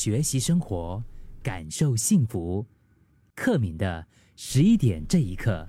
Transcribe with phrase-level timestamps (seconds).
[0.00, 1.02] 学习生活，
[1.42, 2.64] 感受幸福。
[3.36, 5.68] 克敏的十一点这一刻，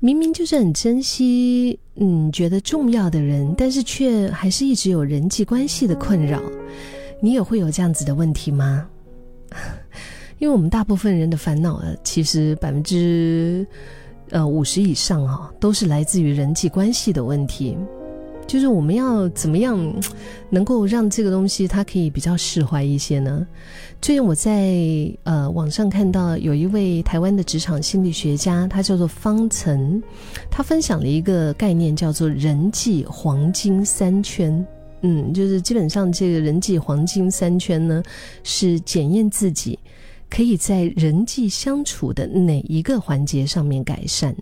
[0.00, 6.40] 明明就是很珍惜，嗯，觉得重要的人，但是却还是一直有人际关系的困扰。
[7.20, 8.88] 你也会有这样子的问题吗？
[10.40, 13.66] 因为我们大部分人的烦恼啊，其实百分之
[14.30, 17.76] 呃五十以上啊，都是来自于人际关系的问题。
[18.48, 19.78] 就是我们要怎么样
[20.48, 23.46] 能够让这个东西它可以比较释怀一些呢？
[24.00, 24.72] 最近我在
[25.24, 30.02] 呃网上看到有一位台湾的职场心理学家，他叫做方岑，
[30.50, 34.66] 他分享了一个概念叫做人际黄金三圈。
[35.02, 38.02] 嗯，就是基本上这个人际黄金三圈呢，
[38.42, 39.78] 是检验自己
[40.30, 44.34] 可以在人际相处的哪一个环节上面改善。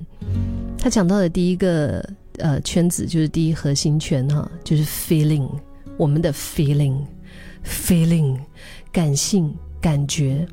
[0.78, 2.08] 他讲到的第一个。
[2.38, 5.48] 呃，圈子就是第一核心圈哈，就是 feeling，
[5.96, 8.38] 我们的 feeling，feeling，
[8.92, 10.46] 感性感觉。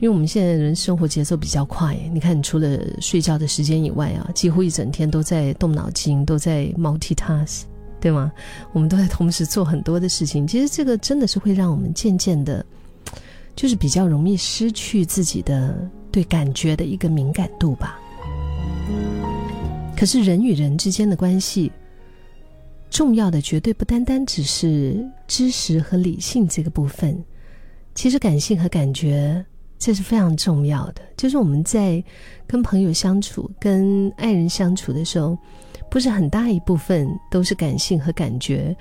[0.00, 7.62] 因为我们现在人生活节奏比较快，你看你，除了睡觉的时间以外啊，几乎一整天都在动脑筋，都在 multitask，
[8.00, 8.30] 对吗？
[8.72, 10.46] 我们都在同时做很多的事情。
[10.46, 12.64] 其实这个真的是会让我们渐渐的，
[13.56, 15.76] 就是比较容易失去自己的
[16.12, 17.98] 对感觉的一个敏感度吧。
[19.98, 21.72] 可是人与人之间的关系，
[22.88, 27.20] 重要的绝对不单单只是知识和理性这个部分，
[27.96, 29.44] 其实感性和感觉
[29.76, 31.02] 这是非常重要的。
[31.16, 32.00] 就是我们在
[32.46, 35.36] 跟朋友相处、跟爱人相处的时候，
[35.90, 38.76] 不是很大一部分都是感性和感觉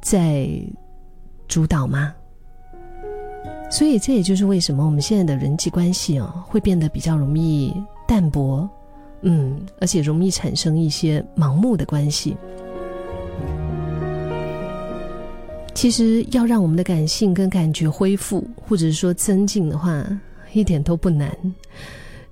[0.00, 0.48] 在
[1.48, 2.14] 主导吗？
[3.70, 7.74] 所以这也就是为什么我们现在的人际关系啊，会变得比较容易
[8.08, 8.66] 淡薄。
[9.22, 12.36] 嗯，而且容易产生一些盲目的关系。
[15.74, 20.06] 其实要让我们的感性跟感觉恢复，或者是说增进的话，
[20.52, 21.36] 一点都不难。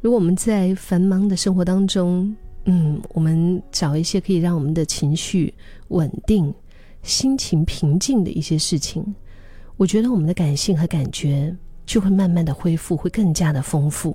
[0.00, 5.52] 如果我们在繁忙的生活当中，嗯，我们找一些可以让我们的情绪
[5.88, 6.54] 稳定、
[7.02, 9.02] 心情平静的一些事情，
[9.76, 11.54] 我觉得我们的感性和感觉
[11.86, 14.14] 就会慢慢的恢复，会更加的丰富。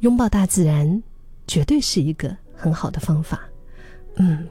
[0.00, 1.02] 拥抱大自然。
[1.46, 3.40] 绝对是一个很好的方法，
[4.16, 4.46] 嗯，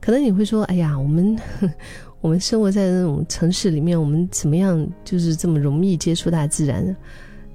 [0.00, 1.36] 可能你会说，哎呀，我们
[2.20, 6.94] 我们生活在那种城市里面，我们怎么样就是这么容易接触大自然？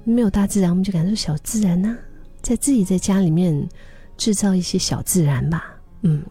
[0.04, 1.96] 没有大自然，我们就感受小自然呢，
[2.42, 3.68] 在自己在家里面
[4.16, 6.22] 制造一些小自然吧，嗯，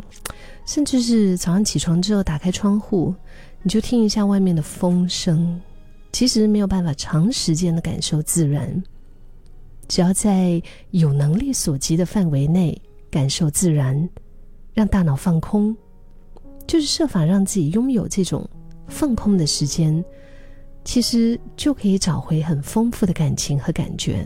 [0.66, 3.14] 甚至是早上起床之后打开窗户，
[3.62, 5.62] 你就听一下外面的风声，
[6.12, 8.84] 其实没有办法长时间的感受自然。
[9.88, 10.62] 只要在
[10.92, 14.10] 有能力所及的范围内感受自然，
[14.74, 15.76] 让大脑放空，
[16.66, 18.48] 就是设法让自己拥有这种
[18.88, 20.04] 放空的时间，
[20.84, 24.26] 其实就可以找回很丰富的感情和感觉。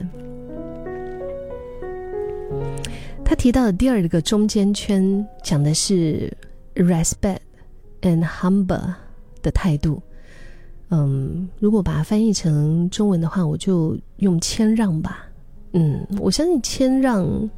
[3.23, 6.35] 他提到的第二个中间圈，讲的是
[6.75, 7.37] respect
[8.01, 8.93] and humble
[9.41, 10.01] 的态度。
[10.89, 15.27] 嗯，如果把它翻译成中文的话，我就用谦让吧。
[15.73, 17.49] 嗯，我相信谦让，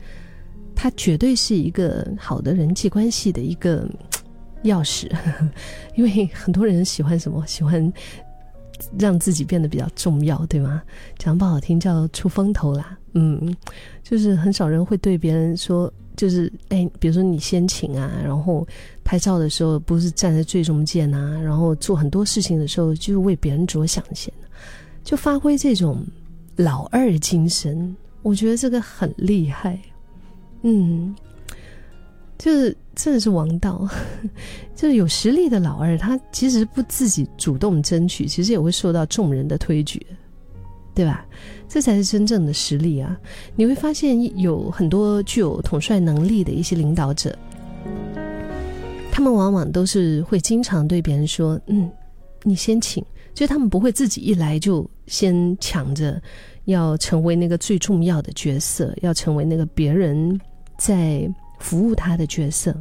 [0.76, 3.90] 它绝对是一个好的人际关系的一个
[4.64, 5.12] 钥匙，
[5.96, 7.46] 因为很多人喜欢什么？
[7.48, 7.92] 喜欢
[8.98, 10.82] 让自己变得比较重要，对吗？
[11.18, 12.98] 讲不好听叫出风头啦。
[13.14, 13.56] 嗯，
[14.04, 18.68] 就是很少人会对别人说，就是哎，比如说你先请啊，然后
[19.04, 24.34] 拍照的时候不是站在最中间啊，然后做很多事情的时候就是为别人着想先，
[25.04, 26.04] 就发挥这种
[26.56, 27.96] 老二精神。
[28.24, 29.80] 我觉得这个很厉害，
[30.64, 31.16] 嗯，
[32.38, 33.88] 就是真的是王道，
[34.76, 40.04] 就是有实力的老二，他其实不自己主动争取，其实也会受到众人的推举，
[40.96, 41.26] 对吧？
[41.68, 43.18] 这才是真正的实力啊！
[43.56, 47.36] 你会发现有很多具有统帅能力的一些领导者，
[49.12, 51.90] 他们往往都是会经常对别人说：“嗯，
[52.44, 56.22] 你先请。”就他们不会自己一来就先抢着。
[56.66, 60.40] 要成为那个最重要的角色，要成为那个别人
[60.78, 61.30] 在
[61.60, 62.74] 服务他的角色。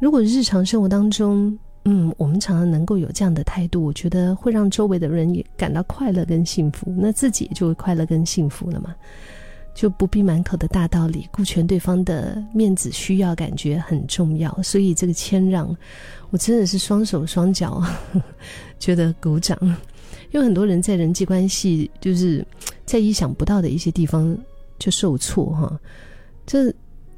[0.00, 1.54] 如果日常生活当中，
[1.84, 8.94] 嗯，我们常常能够有这样的态度，我觉得会让周围的人也感到快乐跟幸福，那自己就会快乐跟幸福了嘛，
[9.74, 14.56] 就不必满口的大道理，顾全对方的面子需要，感觉很重要。
[14.62, 15.76] 所以这个谦让，
[16.30, 17.82] 我真的是双手双脚
[18.78, 19.58] 觉得鼓掌。
[20.30, 22.44] 因为很多人在人际关系，就是
[22.84, 24.36] 在意想不到的一些地方
[24.78, 25.80] 就受挫哈，
[26.46, 26.72] 这、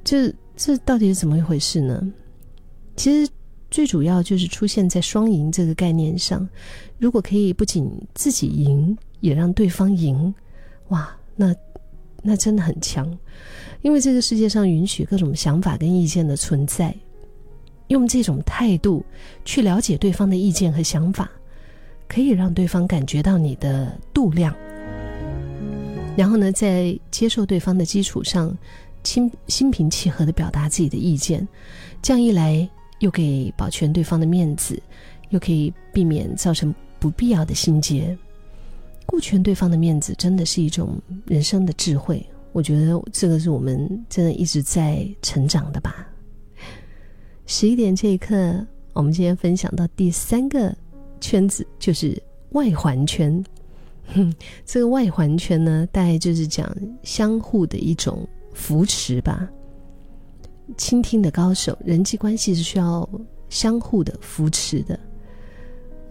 [0.04, 2.12] 这、这到底是怎么一回事呢？
[2.94, 3.30] 其实
[3.70, 6.46] 最主要就是出现在双赢这个概念上。
[6.98, 10.34] 如果可以不仅自己赢，也让对方赢，
[10.88, 11.54] 哇，那
[12.22, 13.06] 那真的很强。
[13.82, 16.94] 因为这个世界上允许各种想法跟意见的存在，
[17.88, 19.04] 用这种态度
[19.44, 21.30] 去了解对方的意见和想法，
[22.08, 24.54] 可以让对方感觉到你的度量。
[26.16, 28.56] 然后呢，在接受对方的基础上，
[29.04, 31.46] 心心平气和的表达自己的意见，
[32.02, 32.68] 这样一来，
[33.00, 34.82] 又可以保全对方的面子，
[35.28, 38.16] 又可以避免造成不必要的心结。
[39.16, 42.22] 顾全对方的面子，真的是一种人生的智慧。
[42.52, 46.06] 我觉得这个是我们真的一直在成长的吧。
[47.46, 50.76] 十一点这一刻，我们今天分享到第三个
[51.18, 53.42] 圈子，就是外环圈。
[54.08, 54.30] 哼
[54.66, 56.70] 这个外环圈呢，大概就是讲
[57.02, 59.48] 相互的一种扶持吧。
[60.76, 63.08] 倾听的高手，人际关系是需要
[63.48, 65.00] 相互的扶持的。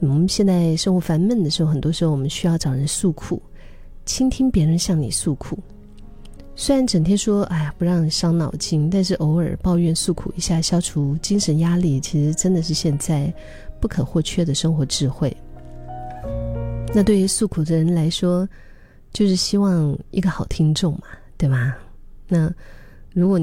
[0.01, 3.41] 我们现在生活烦闷的时候，很多时候我们需要找人诉苦，
[4.05, 5.57] 倾听别人向你诉苦。
[6.55, 13.33] 虽然整天说“哎呀，不让人伤脑筋”，但是偶尔抱怨诉苦一下，消除精神压力，其实真的是现在
[13.79, 15.35] 不可或缺的生活智慧。
[16.93, 18.47] 那对于诉苦的人来说，
[19.11, 21.03] 就是希望一个好听众嘛，
[21.37, 21.75] 对吗？
[22.27, 22.49] 那
[23.13, 23.37] 如果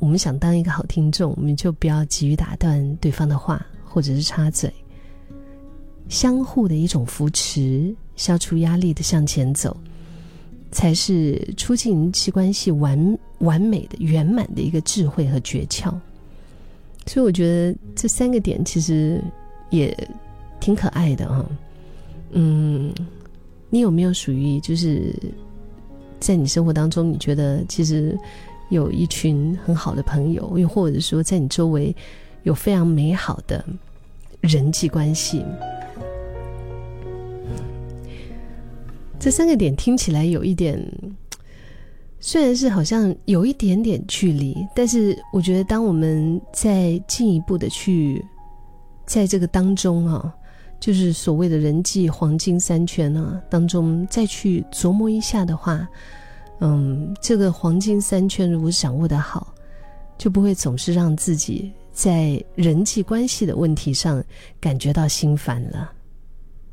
[0.00, 4.72] 我们想当一个好听众，我们就不要急于打断对方的话，或者是插嘴。
[6.08, 9.76] 相互的一种扶持，消除压力的向前走，
[10.70, 15.92] 才是促进人际关系完完美的圆满的一个智慧和诀窍。
[17.06, 19.22] 所以我觉得这三个点其实
[19.70, 19.96] 也
[20.58, 21.46] 挺可爱的啊。
[22.30, 22.92] 嗯，
[23.70, 25.14] 你有没有属于就是
[26.18, 28.18] 在你生活当中，你觉得其实
[28.70, 31.94] 有一群很好的朋友，又或者说在你周围
[32.42, 33.64] 有非常美好的
[34.40, 35.44] 人际关系？
[39.18, 40.80] 这三个点听起来有一点，
[42.20, 48.24] 虽然是好像有一点点距离，但是我觉得当我们再进一步的去
[49.04, 50.32] 在这个当中啊，
[50.78, 55.88] 就是所谓的人际黄金三圈啊当中再去琢磨一下的话，
[56.60, 59.52] 嗯，这个黄金三圈如果掌握的好，
[60.16, 64.22] 就不会总是让自己在人际关系的问题上
[64.60, 65.90] 感觉到心烦了。